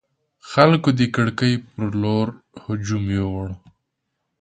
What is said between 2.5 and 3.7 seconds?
هجوم وروړ.